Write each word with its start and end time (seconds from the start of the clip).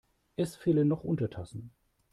Es 0.35 0.55
fehlen 0.55 0.87
noch 0.87 1.03
Untertassen. 1.03 1.69